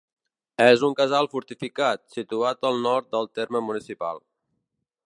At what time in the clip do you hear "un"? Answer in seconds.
0.87-0.95